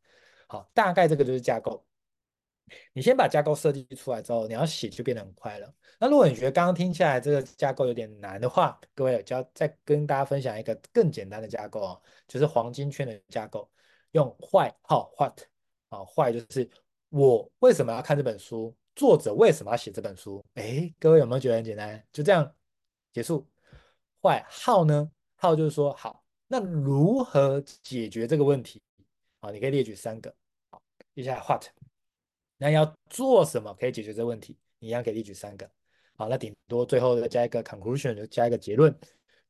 [0.48, 1.84] 好，大概这个就是架构。
[2.92, 5.72] 你先把架构设计出来之后，你要写就变得很快了。
[6.00, 13.70] 那如果你觉得刚刚听下来这个架构有点难的话，各位就要再跟大家分享一个更简单的架构哦，就是黄金圈的架构，
[14.10, 15.42] 用 Why、How、What。
[15.88, 16.68] 啊，坏就是
[17.10, 18.74] 我为什么要看这本书？
[18.94, 20.42] 作者为什么要写这本书？
[20.54, 22.02] 哎，各位有没有觉得很简单？
[22.10, 22.50] 就这样
[23.12, 23.46] 结束。
[24.22, 28.82] 坏，how 呢？how 就是说好，那如何解决这个问题？
[29.40, 30.34] 啊，你可以列举三个。
[30.70, 30.80] 好，
[31.14, 31.64] 接下来 what，
[32.56, 34.56] 那要做什么可以解决这个问题？
[34.78, 35.70] 你一样可以列举三个。
[36.16, 38.98] 好，那顶多最后再加一个 conclusion，就加一个结论，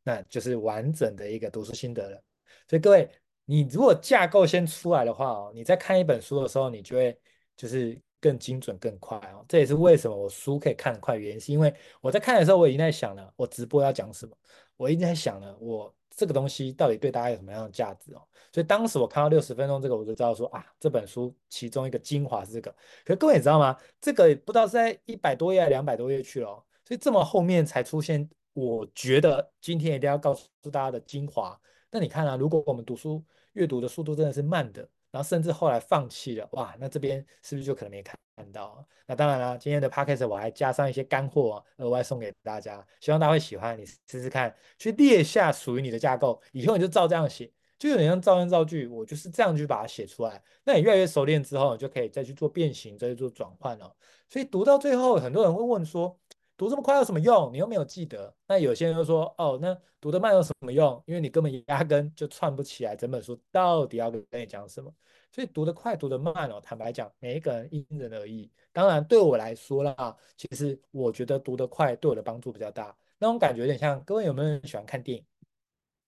[0.02, 2.20] 那就是完整的一个读书心得了。
[2.68, 3.08] 所以各位。
[3.46, 7.16] 你如果架构先出来的话哦，你在看一本书的时候，你就会
[7.56, 9.44] 就是更精准更快哦。
[9.48, 14.36] 这也是为什么我书可以看得快，原因是因为我在看的时候，我已经在想了，我直播要讲什么，
[14.76, 18.22] 我已经在想了，我这个东西到底对大家有什么样的价值哦。
[18.52, 22.70] 所以当时我看到六十分钟这个，我就知道说啊，这本书其中一个精华是这个。
[23.04, 23.76] 可是各位你知道吗？
[24.00, 31.58] 这个不知道是在一百多页还是两百多页去了哦，所以这么后面才出现，我觉得今天一定要告诉大家的精华。
[31.96, 38.14] 那你看啊，如果我们读书阅读的速度真的是慢的，然后甚至后来放弃了，哇，那这边是不是就可能没看
[38.52, 38.86] 到？
[39.06, 43.78] 那当然了，今天的 podcast 我还加上一些干货额外送给大家，希望大家会喜欢。
[43.78, 50.42] 你试试看，去列下属于你的架构，以后你就照这样写，就有点像照样造句，我就是这样去把它写出来。
[50.64, 53.90] 那你越来越熟练之后，你就可以再去做变形，再去做转换了。
[54.28, 56.18] 所以读到最后，很多人会问说，
[56.56, 57.52] 读这么快有什么用？
[57.52, 58.34] 你又没有记得。
[58.46, 61.02] 那有些人就说，哦，那读得慢有什么用？
[61.06, 64.92] 因为你根本压根就串不起来整本书到底要跟你讲什么。
[65.30, 68.50] 所以读得快，读得慢哦，坦白讲，每一个人因人而异。
[68.72, 72.96] 当然，对我来说啦，其实我觉得读得快对我的帮助比较大。
[73.18, 75.24] 那种感觉有点像，各位有没有人喜欢看电影？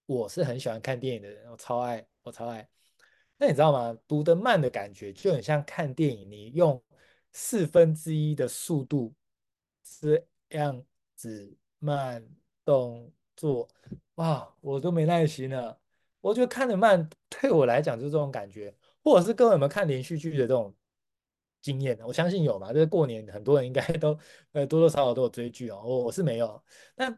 [0.06, 2.66] 我是很喜欢看电影的人，我超爱，我超爱。
[3.36, 3.94] 那你知道吗？
[4.06, 6.82] 读得慢的感觉就很像看电影，你用
[7.32, 9.14] 四分之一的速度
[9.84, 10.84] 是样
[11.14, 12.26] 子慢
[12.64, 13.68] 动作，
[14.16, 15.78] 哇，我都没耐心了。
[16.20, 20.74] 我觉得看得慢对我来讲就是这种感觉，或者是各位有没有看连续剧的这种
[21.62, 21.98] 经验？
[22.04, 24.18] 我相信有嘛，就是过年很多人应该都
[24.52, 26.62] 呃多多少少都有追剧哦，我我是没有。
[26.96, 27.10] 那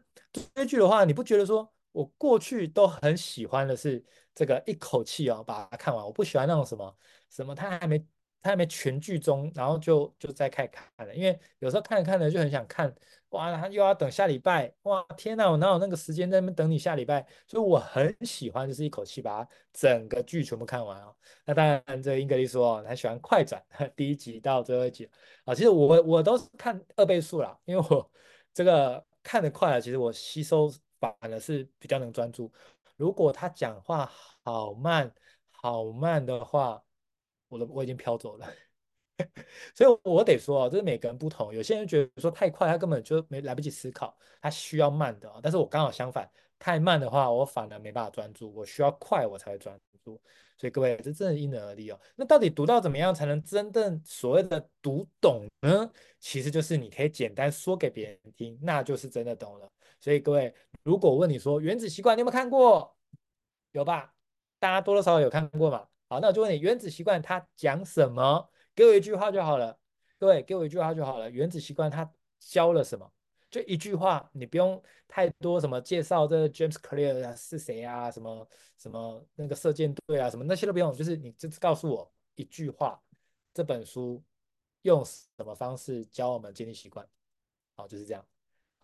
[0.55, 1.71] 追剧的话，你不觉得说？
[1.93, 4.01] 我过去都很喜欢的是
[4.33, 6.97] 这个一口气哦把它看完，我不喜欢那种什么
[7.29, 8.01] 什么，他还没
[8.41, 12.93] 他还没全剧终，然后就就再开看了，因为有时候看着看着就很想看，
[13.29, 17.25] 哇，他又要等下礼拜，哇，天哪，我哪有那个时间在那边等你下礼拜？
[17.47, 21.15] 所以我很喜欢就是一口气把它整个剧全部看完哦。
[21.45, 23.61] 那当然，这英格丽说，他喜欢快转，
[23.95, 25.09] 第一集到最后一集
[25.45, 28.11] 啊，其实我我都是看二倍速啦，因为我
[28.53, 30.71] 这个看得快了，其实我吸收。
[31.01, 32.53] 反而是比较能专注。
[32.95, 34.05] 如果他讲话
[34.43, 35.11] 好慢
[35.49, 36.79] 好慢的话，
[37.51, 38.47] 我都我已经飘走了。
[39.75, 41.53] 所以我得说啊，这是每个人不同。
[41.53, 45.29] 有些人觉得说太快，他根本就没来不及思考，他需要慢的。
[45.43, 48.51] 但是我刚好相反，太慢的话，我反而没办法专注。
[48.55, 50.19] 我需要快，我才会专注。
[50.57, 51.99] 所以各位，这真的因人而异哦。
[52.15, 55.91] 那到底读到怎么样才能真正所谓的读懂呢？
[56.19, 59.71] 其实就是你可以简单说给别人听，那就是真的懂了。
[59.99, 62.95] 所以各位，如果问你说《原子习惯》，你有没有看过？
[63.71, 64.15] 有吧？
[64.57, 65.87] 大家多多少少有看过嘛。
[66.11, 68.49] 好，那我就问你，《原子习惯》它讲什么？
[68.75, 69.79] 给我一句话就好了。
[70.19, 71.27] 各位，给我一句话就好了。
[71.29, 73.09] 《原子习惯》它教了什么？
[73.49, 76.27] 就一句话，你不用太多什么介绍。
[76.27, 78.11] 这 James Clear 是谁啊？
[78.11, 78.45] 什么
[78.77, 80.29] 什么那个射箭队啊？
[80.29, 83.01] 什么那些都不用，就是你就告诉我一句话，
[83.53, 84.21] 这本书
[84.81, 87.07] 用什么方式教我们建立习惯？
[87.77, 88.21] 好，就是这样。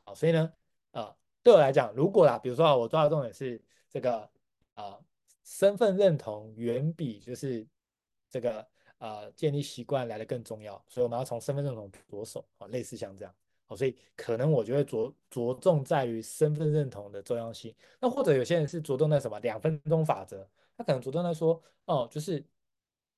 [0.06, 0.50] 好，所以呢。
[0.92, 4.32] 啊、呃，对我来讲，如果啦，比如说我抓的重点是这个
[4.76, 4.98] 啊、
[5.48, 7.66] 身份认同远比就是
[8.30, 13.34] 这个呃建立习惯来的更重要，所以我们要从身份认同着手啊，类似像这样，
[13.66, 17.74] 好，所以可能我觉得着着重在于身份认同的重要性。
[17.98, 22.44] 那或者有些人是着重在什么两分钟法则，他可能着重在说哦，就是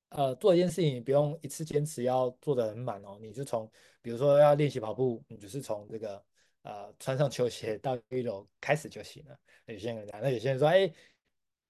[0.10, 3.68] 呃做一件事情不用一次坚持要做得很满哦，你就从
[4.04, 6.24] 比如说要练习跑步，你就是从这个。
[6.64, 9.40] 呃，穿上球鞋到一楼开始就行了。
[9.68, 10.92] 有些人讲，那有些人说，哎，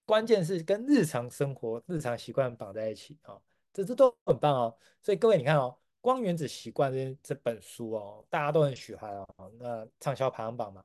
[0.10, 3.39] 关键是跟日常生活、日常习惯绑在一起啊，
[3.72, 4.76] 这这都很棒哦。
[5.04, 9.28] 所以各位，你看哦，《光原子习惯》这这本书哦，大家都很喜欢哦。
[9.60, 10.84] 那畅销排行榜嘛，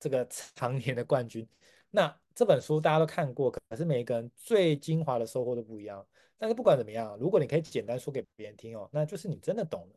[0.00, 1.46] 这个常年的冠军。
[1.90, 6.02] 那这本书大家都看过，可是每一个人最精华的收获都不一样。
[6.38, 9.96] 但是不管怎么样，如果你可以简单说给别人听哦，那就是你真的懂了。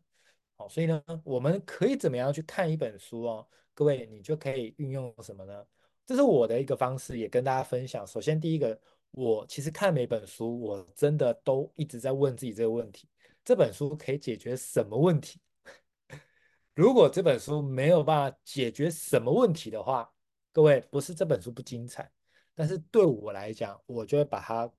[0.57, 3.47] 好，所以呢，我们可以怎么样去看一本书哦？
[3.73, 5.65] 各位，你就可以运用什么呢？
[6.07, 8.07] 这是我的一个方式，也跟大家分享。
[8.07, 8.79] 首先，第一个，
[9.11, 13.09] 我其实看每本书，我真的都一直在问自己这个问题：
[13.43, 15.41] 这本书可以解决什么问题？
[16.73, 20.09] 如果这本书没有办法解决什么问题的话，
[20.53, 22.09] 各位，不是这本书不精彩，
[22.55, 24.71] 但是对我来讲，我就会把它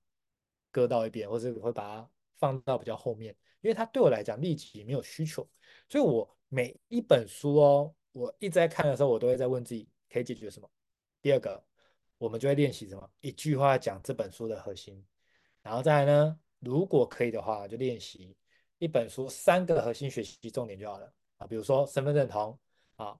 [0.70, 5.46] 搁到一边，或者会把它放到比较后面，因为它对我来讲立即没有需求。
[5.90, 10.66] 所以，我每一本书哦，我一直在看的时候，我都会在问自己可以解决什么。
[11.20, 11.62] 第二个，
[12.16, 13.10] 我们就会练习什么？
[13.20, 15.04] 一句话讲这本书的核心。
[15.62, 18.36] 然后再来呢，如果可以的话，就练习
[18.78, 21.46] 一本书三个核心学习重点就好了啊。
[21.46, 22.58] 比如说身份认同
[22.96, 23.18] 啊，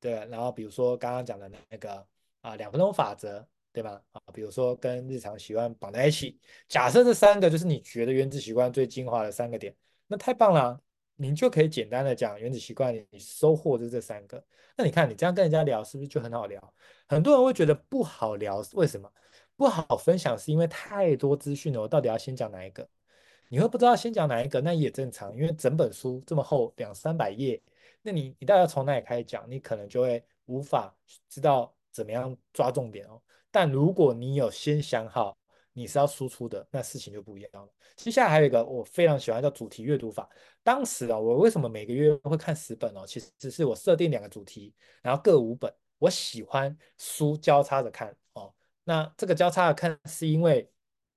[0.00, 0.12] 对。
[0.26, 2.06] 然后比如说刚刚讲的那个
[2.40, 4.02] 啊两分钟法则，对吧？
[4.12, 6.38] 啊，比如说跟日常习惯绑在一起。
[6.68, 10.80] 假设这三个就是你觉得原子习惯最精华的三个点，那太棒了。
[11.16, 14.42] 你就可以简单的讲原子习惯，你收获的这三个。
[14.76, 16.74] 那你看你这样跟人家聊，是不是就很好聊？
[17.08, 19.10] 很多人会觉得不好聊，为什么？
[19.56, 22.86] 不好分享是因为太多资讯了，我到底要先讲哪一个？
[23.48, 27.60] 你会不知道先讲哪一个，那也正常，因为整本书这么厚，两三百页，
[28.02, 29.44] 那你你大概要从哪里开始讲？
[29.50, 30.94] 你可能就会无法
[31.28, 33.20] 知道怎么样抓重点哦。
[33.50, 35.36] 但如果你有先想好。
[35.76, 37.70] 你是要输出的，那事情就不一样了。
[37.96, 40.26] 接下来还有一个我非常喜欢叫主题阅读法。
[40.62, 43.04] 当时啊，我为什么每个月会看十本哦？
[43.06, 45.70] 其实只是我设定两个主题，然后各五本。
[45.98, 50.70] 我喜欢书交叉着看哦，那这个交叉着看是因为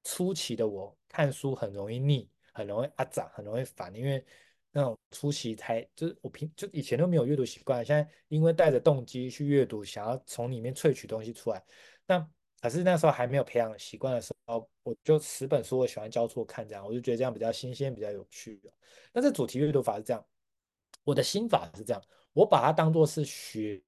[0.03, 4.25] 初期的我看书很容易腻，很容易阿长，很容易烦，因为
[4.71, 11.63] 那种初期才就是我平就以前都没有阅读习惯，现在因为带着动机去阅读，想要从里面萃取东西出来，
[12.05, 12.29] 那
[12.61, 18.61] 可是那时候还没有培养习惯的时候，我就十本书我喜欢交错看，这样我就觉得这样比较新鲜，比较有趣。
[19.13, 20.25] 那这主题阅读法是这样，
[21.03, 23.81] 我的心法是这样，我把它当做是学。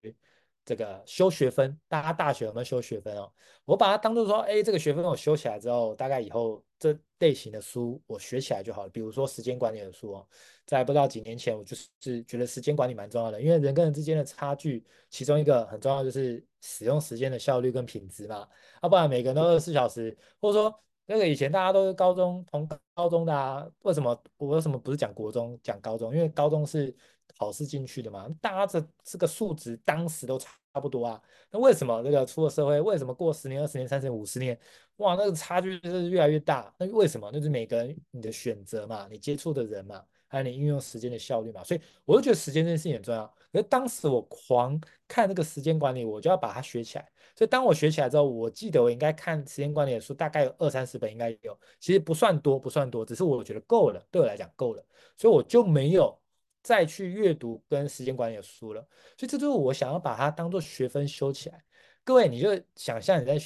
[0.72, 3.30] 这个修学分，大家大学有没有修学分哦？
[3.66, 8.90] 我把它当做说，哎，这个学分我修起来之后，大概以后这类型的书我学起来就好了。
[8.90, 10.28] 比如说时间管理的书哦，
[10.66, 18.48] 在不知道几年前，我就是觉得时间管理蛮重要的，因为人跟人之间的差距，其中一个很重要就是使用时间的效率跟品质嘛。
[18.82, 20.74] 要不然每个人都二十四小时，或者说
[21.06, 26.16] 那个以前大家都是高中同高中的啊，为什么我为什么不是讲国中讲高中？
[26.16, 26.96] 因为高中是。
[27.40, 31.22] 考试进去的嘛，大家这这个数值当时都差差不多啊。
[31.50, 34.58] 那为什么那个出了社会，为什么过十年、二十年、三十年、五十年，
[34.98, 36.74] 哇，那个差距就是越来越大？
[36.78, 37.30] 那为什么？
[37.32, 41.64] 那就是每个人你的选择嘛，你接触的人嘛，还有你运用时间的效率嘛。
[41.64, 43.26] 所以我就觉得时间这件事情很重要。
[43.52, 47.12] 可是当时我狂看那个时间管理，我就要把它学起来。
[47.36, 51.58] 所以当我学起来之后，我记得我应该看时间管理的书，大概有二三十本，应该有。
[51.80, 54.84] 其实不算多，不算多，只是我觉得够了，对我来讲够了。
[55.18, 56.18] 所以我就没有。
[56.62, 58.82] 再去阅读跟时间管理的书了，
[59.18, 61.64] 所以这就是我想要把它当做学分修起来。
[62.04, 63.38] 各位，你就想象你在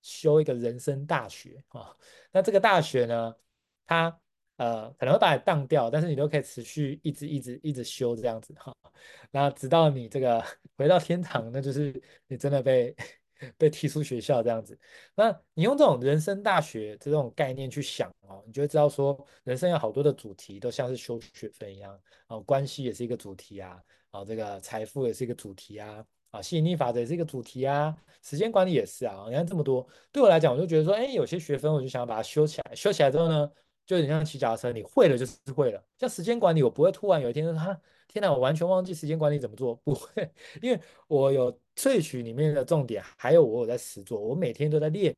[0.00, 1.96] 修一个人生大学啊，
[2.30, 3.34] 那这个大学呢，
[3.86, 4.20] 它
[4.56, 8.74] 呃可能会把你当掉，但是你都可以持续一直一直一直修这样子哈，
[9.30, 10.44] 那直到你这个
[10.76, 12.94] 回到天堂，那就是你真的被。
[13.58, 14.78] 被踢出学校这样子，
[15.14, 33.50] 那你用这种人生大学这种概念去想哦，你就会知道说，人生有好多的主题都像是修学分一样哦，关系也是一个主题啊，啊，这个财富也是一个主题啊，啊，吸引力法则也是一个主题啊，时间管理也是啊，你看这么多，对我来讲，我就觉得说，哎，有些学分我就想要把它修起来，修起来之后呢，
[33.86, 37.78] 就有点像骑脚踏车，你会了就是会了，像时间管理，我不会突然有一天说哈。
[38.12, 45.14] 天呐，我完全忘记时间管理怎么做，不会， 因为我有萃取里面的重点，还有我有在实做，我每天都在练，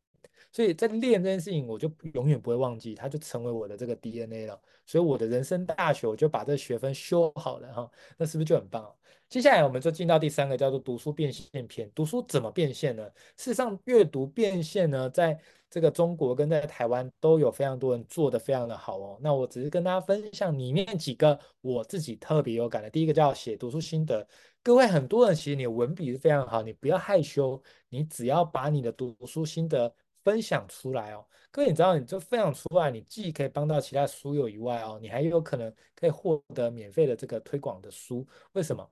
[0.52, 4.60] 所以在练这件事情，我就永远不会忘记，它就成为我的这个 DNA 了。
[4.86, 8.94] 所以我的人生大学，我就把这学分修好了哈，那是不是就很棒？
[9.34, 11.90] 接下来我们就进到第三个，叫做读书变现篇。
[11.92, 13.04] 读书怎么变现呢？
[13.36, 15.36] 事实上，阅读变现呢，在
[15.68, 19.18] 这个中国跟在台湾都有非常多人做得非常的好哦。
[19.20, 22.88] 那我只是跟大家分享里面几个我自己特别有感的。
[22.88, 24.24] 第一个叫写读书心得。
[24.62, 29.92] 各位很多人其实你文笔是非常好，你不要害羞，你只要把你的读书心得
[30.22, 31.26] 分享出来哦。
[31.50, 38.24] 各位你知道，你就分享出来，你既可以帮到其他书友以外哦，你还有可能可以获得免费的这个推广的书。
[38.52, 38.88] 为什么？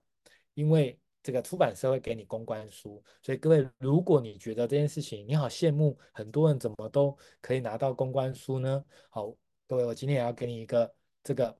[0.55, 8.85] 因为这个出版社会给你公关书，所以各位，如果你觉得这件事情你好羡慕，很多人怎么都可以拿到公关书呢？
[9.09, 9.33] 好，
[9.69, 11.57] 各位，我今天也要给你一个这个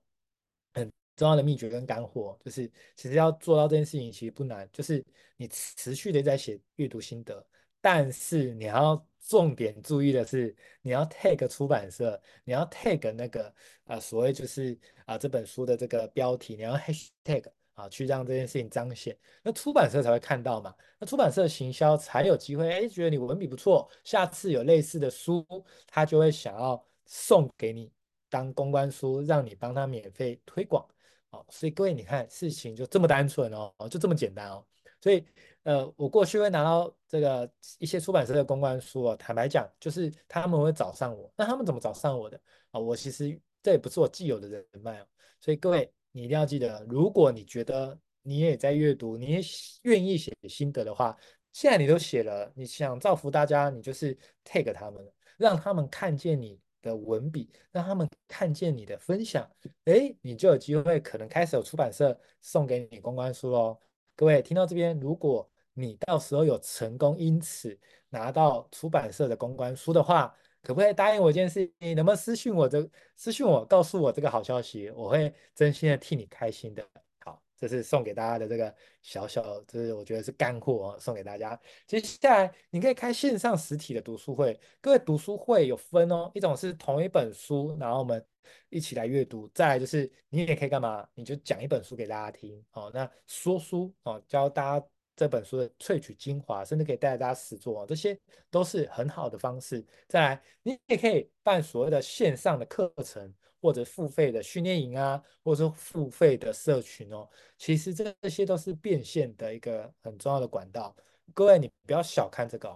[0.73, 5.01] 很重要的秘诀跟干货，就是其实要做到这件事情其实不难，就是
[5.37, 7.45] 你持续的在写阅读心得，
[7.79, 13.53] 但是你要重点注意的是，你要 tag 出版社，你要 tag 那个
[13.85, 17.45] 啊所谓就是啊这本书的这个标题，你要 hashtag。
[17.73, 20.73] 啊，去让这件事情彰显，那出版社才会看到嘛。
[20.99, 25.43] 那出版社行销才有机会，哎，觉得你文笔不错，下次有类似的书，
[25.87, 27.91] 他就会想要送给你
[28.29, 30.87] 当公关书，让你帮他免费推广。
[31.31, 34.63] 哦，所以各位你看，事情就这么单纯哦，就这么简单哦。
[35.01, 35.25] 所以，
[35.63, 41.33] 呃，我过去会拿到这个一些出版社的公关书哦，坦白讲，就是他们会找上我。
[41.35, 42.39] 那他们怎么找上我的？
[42.69, 45.07] 啊，我其实这也不是我既有的人脉哦。
[45.39, 45.91] 所以各位。
[46.13, 49.41] 你一定要记得，如果你觉得你也在阅读，你也
[49.81, 51.17] 愿意写心得的话，
[51.51, 55.05] 现在你都写了，你想造福大家，你就是 take 他们，
[55.37, 59.49] 让他们看见你的文笔，让他们看见你的分享，
[59.85, 63.79] 诶，你就有机会可能开始有出版社送给你公关书喽。
[64.15, 67.75] 各位听到这边，如果你到时候有成功因此
[68.09, 70.31] 拿到出版社的公关书的话，
[70.63, 71.69] 可不可以答应我一件事？
[71.77, 74.89] 你能不能私信我这私信我，告诉我这个好消息？
[74.91, 76.81] 我会真心的替你开心的。
[77.19, 81.59] 好，这是送给大家的这个小小，这是我觉得是干货哦，送给大家。
[81.85, 84.57] 接下来你可以开线上实体的读书会。
[84.79, 88.25] 各位读书会有分哦，一种是同一本书，然后我们
[88.69, 91.05] 一起来阅读；再来就是你也可以干嘛？
[91.13, 92.89] 你就讲一本书给大家听哦。
[92.93, 94.85] 那说书哦，教大家。
[95.15, 99.85] 这本书的萃取精华，甚至可以带着大家实作，这些都是很好的方式。
[100.07, 107.29] 再来，你也可以办所谓的线上的课程，或者付费的训练营啊，或者说付费的社群哦。
[107.57, 110.95] 其实这这些都是变现的一个很重要的管道。
[111.33, 112.69] 各位，你不要小看这个。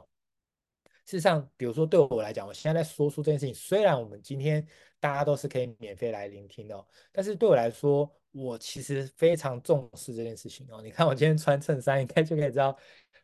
[1.06, 4.66] 事实上，比如说对我来讲，我现在在说书这件事情，虽然我们今天
[5.00, 10.82] 大家都是可以免费来聆听的哦，但是对我来说，我其实非常重视这件事情哦。
[10.82, 12.78] 你看我今天穿衬衫，应该就可以知道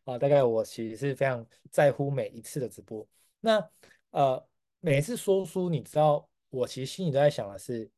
[0.05, 3.07] 啊，大概我其实是非常在乎每一次的直播。
[3.39, 3.69] 那
[4.11, 4.43] 呃，
[4.79, 7.89] 每次说书，你知道，我其实心里都在想的是。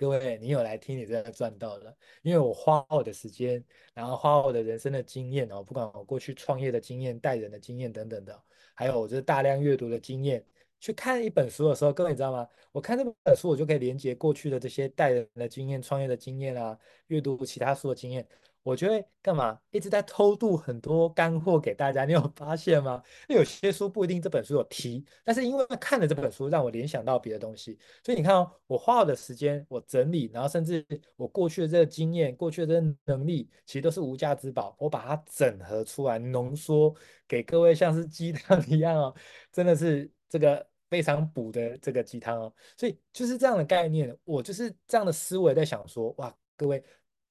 [0.00, 1.92] 各位，你有来听，你真的赚到了，
[2.22, 3.60] 因为我花我的时间，
[3.92, 8.40] 然后花我的人生的经验哦，不管我过去创业的经验、带人的经验等等的，
[8.74, 10.46] 还有我这大量阅读的经验，
[10.80, 12.46] 去看一本书的时候，各位你知道吗？
[12.72, 18.26] 我看这本书，我就可以连接过去的这些带人的经验、创业的经验啊，阅读其他书的经验。
[18.64, 22.04] 我觉得干嘛一直在偷渡很多干货给大家？
[22.04, 23.02] 你有发现吗？
[23.26, 27.78] 因为有些书不一定这本书有提，但是因为看了这本书，让我联想到别的东西。
[28.04, 30.84] 所以你看哦，我花我的时间，我整理，然后甚至
[31.16, 34.76] 我过去的这个经验、过去的这个能力，其实都是无价之宝。
[34.78, 36.94] 我把它整合出来，浓缩
[37.26, 39.14] 给各位，像是鸡汤一样哦，
[39.50, 42.54] 真的是这个非常补的这个鸡汤哦。
[42.76, 46.82] 所以就是这样的概念，我就是这样的思维在想说，哇，各位。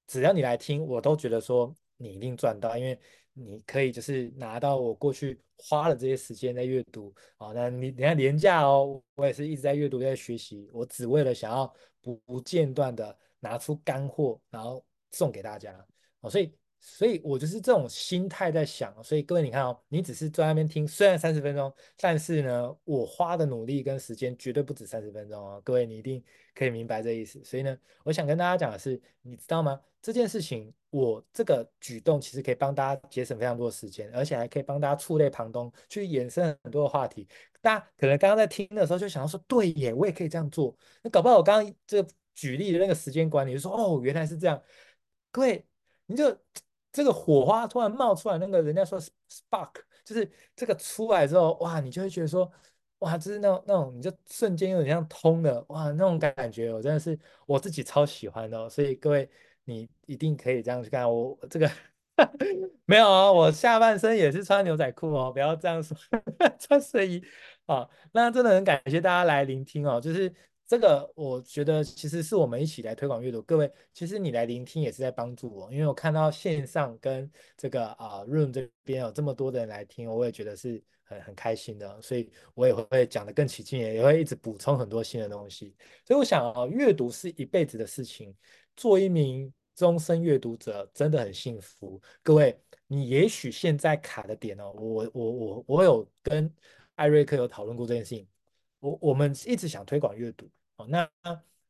[0.10, 2.98] 只要你来听，我都觉得说你一定赚到，因为
[3.34, 7.52] 你可以就是拿到我过去花了这些时间在阅读啊。
[7.54, 14.82] 那你等下连假哦，我也是一直在阅读，在学习，我只为了想要不间断的拿出干货，然后
[15.12, 15.86] 送给大家
[16.22, 16.30] 哦。
[16.30, 16.56] 所以，
[16.90, 18.96] 所以我就是这种心态在想。
[19.04, 25.62] 所以各位，你看哦，你只是坐在那边听，虽然三十分钟，但是呢，我花的努力跟时间绝对不止三十分钟哦。
[25.66, 26.24] 各位，你一定
[26.56, 27.44] 可以明白这意思。
[27.44, 29.80] 所以呢，我想跟大家讲的是，你知道吗？
[30.02, 37.28] 这件事情，我这个举动其实可以帮大家节省非常多的时间，而且还可以帮大家触类旁通，去衍生很多的话题。
[37.62, 40.78] 大家可能刚刚在听的时候就想到说，对耶，我也可以这样做。
[41.04, 44.62] 那搞不好我刚刚这举例的那个时间管理，就说哦，原来是这样。
[45.32, 45.66] 各位，
[46.06, 46.30] 你就
[46.98, 49.72] 这个火花突然冒出来，那个人家说 spark，
[50.04, 52.52] 就是这个出来之后，哇，你就会觉得说，
[53.00, 58.70] 哇，就是那种那种，你就瞬间有点像通的，哇，那种感觉，我真的是我自己超喜欢的哦。
[58.70, 59.30] 所以各位。
[59.70, 61.70] 你一定可以这样去看我这个
[62.88, 65.98] 没有啊，我下半身也是穿牛仔裤哦，不要这样说，
[66.58, 67.22] 穿睡衣
[67.66, 67.86] 啊。
[68.14, 70.34] 那真的很感谢大家来聆听哦，就是
[70.68, 73.42] 这个，我觉得其实是我们一起来推广阅读。
[73.42, 85.74] 各位，其实你来聆听也是在帮助我，因为我看到线上跟这个啊 Room 这边有这么多的人来听，我也觉得是很很开心的，所以我也会讲得更起劲，也会一直补充很多新的东西。
[86.06, 88.36] 所以我想啊，阅读是一辈子的事情，
[88.76, 89.52] 做一名。
[89.78, 96.52] 终身阅读者真的很幸福，各位，你也许现在卡的点哦，我我我我有跟
[96.96, 98.28] 艾瑞克有讨论过这件事情，
[98.80, 101.10] 我我们一直想推广阅读哦，那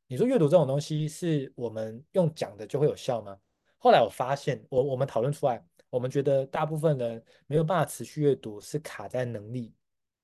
[0.07, 3.37] 你说阅读这种东西是我们用讲的就会有效吗？
[3.77, 9.73] 后来我发现，我我们讨论出来，我们觉得大部分人没有办法持续阅读，是卡在能力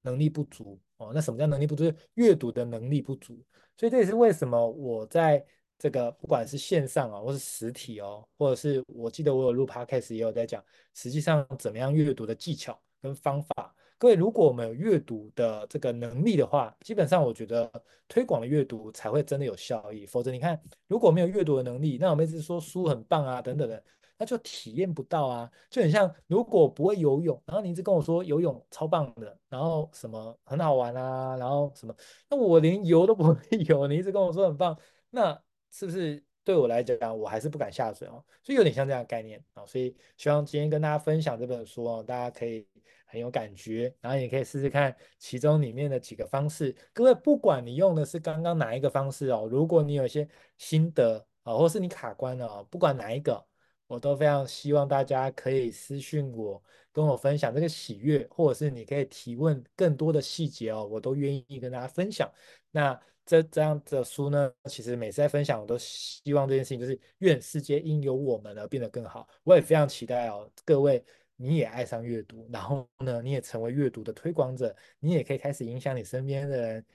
[0.02, 1.12] 能力不足哦。
[1.14, 1.92] 那什么叫能力不足？
[2.16, 3.44] 阅读的能力不足，
[3.78, 5.46] 所以这也是为什么我在。
[5.80, 10.64] 这个不管是线上啊，或是实体哦，或者是我记得我有录 podcast 也有在讲，
[10.94, 13.76] 实际上怎么样阅读的技巧跟方法。
[14.04, 17.72] 各位，如果我们有阅读的这个能力的话，基本上我觉得
[18.06, 20.06] 推广的阅读才会真的有效益。
[20.06, 23.82] 否则你看，如果没有阅读的能力，那我们一直说书很棒啊等等的，
[24.18, 25.50] 那就体验不到啊。
[25.70, 31.96] 就很像如果不会游泳，然后你一直跟我说游泳超棒的，然后什么很好玩啊，然后什么，
[32.30, 33.36] 那我连游都不会
[33.70, 34.78] 游，你一直跟我说很棒，
[35.12, 35.42] 那。
[35.76, 38.24] 是不是对我来讲，我还是不敢下水哦？
[38.44, 39.66] 所以有点像这样的概念啊。
[39.66, 42.68] 所以希望今天跟大家分享这本书哦，大家可以
[43.14, 46.76] 很有感觉，然后也可以试试看其中里面的几个方式。
[46.92, 53.46] 各位，不管你用的是刚刚哪一个方式哦，如果你有一些心得啊，或是你卡关了哦，不管哪一个，
[53.86, 56.60] 我都非常希望大家可以私信我，
[56.92, 62.28] 跟我分享这个喜悦，或者是你可以提问更多的细节哦，我都愿意跟大家分享。
[62.72, 63.00] 那。
[63.26, 69.26] 这这样的书呢，其实每次在分享，我都希望这件事情就是愿世界因有我们而变得更好。
[69.46, 71.02] 我也非常期待哦，各位
[71.44, 76.86] 你也爱上阅读，然后呢，你也成为阅读的推广者，你也可以开始影响你身边的人，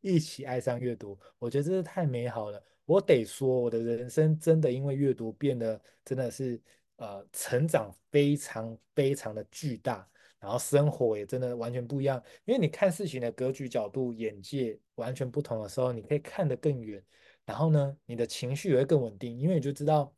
[0.00, 1.18] 一起爱上阅读。
[1.38, 2.62] 我觉得这是太美好了。
[2.86, 6.58] 我得说，我的人生真的因为阅读变得真的是
[6.96, 10.08] 呃成长非常非常的巨大。
[10.40, 17.04] 然后生活也真的完全不一样，因为你看事情的格局、角度、眼界完全不同的时候，你可以看得更远。
[17.44, 20.14] 然后呢，你的情绪也会更稳定，因为你就知道，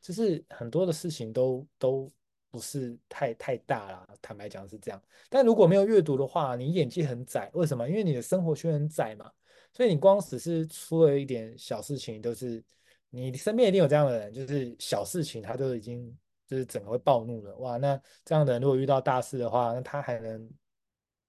[0.00, 2.10] 就是很多的事情都都
[2.50, 4.08] 不是太太大了。
[4.20, 5.02] 坦白讲是这样。
[5.28, 7.50] 但如果没有阅读的话，你眼界很窄。
[7.54, 7.88] 为什么？
[7.88, 9.30] 因为你的生活圈很窄嘛。
[9.72, 12.64] 所以你光只是出了一点小事情，都是
[13.10, 16.16] 你身边一定有这样的人，就是小事情他都已经。
[16.48, 17.76] 就是整个会暴怒了哇！
[17.76, 20.50] 那这样的人如果遇到大事的话，那他还能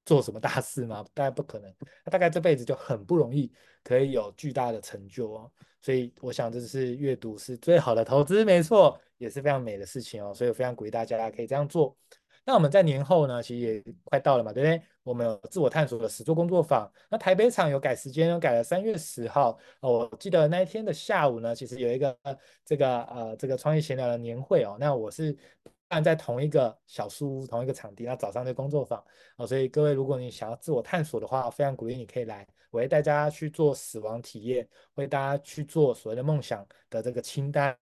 [0.05, 1.05] 做什么大事吗？
[1.13, 1.69] 大概不可能。
[2.05, 3.51] 他大概这辈子就很不容易
[3.83, 5.51] 可以有巨大的成就哦。
[5.81, 10.33] 所以我想这是阅读是最好的投资，没错，也是非常美的事情哦。
[10.33, 11.95] 所以我非常鼓励大家可以这样做。
[12.45, 14.81] 那我们在年后呢，其实也快到了嘛，对不对？
[15.03, 16.91] 我们有自我探索的实作工作坊。
[17.07, 19.59] 那台北场有改时间，有改了三月十号。
[19.81, 22.17] 哦，我记得那一天的下午呢，其实有一个
[22.65, 24.77] 这个呃这个创业闲聊的年会哦。
[24.79, 25.37] 那我是
[25.87, 28.05] 办在同一个小书屋，同一个场地。
[28.05, 29.03] 那早上的工作坊
[29.37, 32.47] 哦，所以各位如果你想要自我探索的话，非常鼓励你可以来。
[32.69, 37.75] 我会带大家去做死亡体验，为大家去做所谓的梦想的这个清单，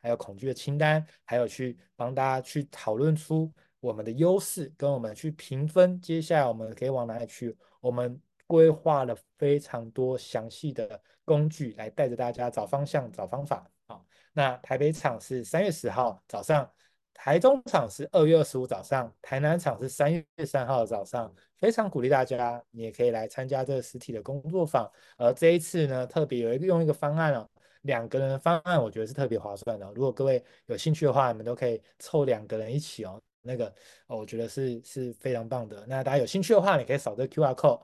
[0.00, 3.52] 还有恐惧的清单，还有去帮大家去讨论出。
[3.80, 7.56] 我们的优势跟我们去评分，接下来我们可以往哪里去？
[7.80, 13.68] 我们规划了非常多详细的工具来带着大家找方向、找方法。
[13.88, 16.70] 好，那台北场是三月十号早上，
[17.14, 21.32] 台中场是二月二十五早上，台南场是三月三号早上。
[21.60, 24.90] 非常鼓励大家，你也可以来参加这个实体的工作坊。
[25.16, 27.48] 而这一次呢，特别有一个用一个方案哦，
[27.82, 29.86] 两个人的方案，我觉得是特别划算的。
[29.94, 33.22] 如果各位有兴趣的话，你们都可以凑两个人一起哦。
[33.42, 33.66] 那个
[34.08, 35.84] 哦，我觉得是是非常棒的。
[35.86, 37.80] 那大家有兴趣的话，你可以扫这个 QR code。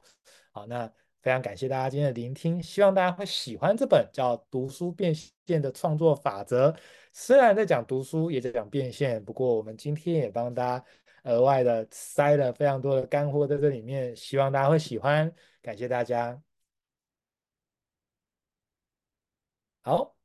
[0.51, 0.91] 好，那
[1.23, 5.15] 非常感谢大家今天的聆听，希望大家会喜欢这本叫《读书变
[5.47, 6.71] 现的创作法则》。
[7.21, 10.85] 虽然在讲读书，也在讲变现，不过我们今天也帮大家
[11.25, 15.33] 额外的塞了非常多的干货在这里面，希望大家会喜欢。
[15.61, 16.41] 感谢大家。
[19.85, 20.18] 好。